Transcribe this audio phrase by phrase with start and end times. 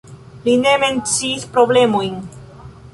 [0.45, 2.21] Li ne menciis problemojn.